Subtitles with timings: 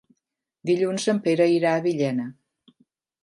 [0.69, 2.27] Dilluns en Pere irà a Villena.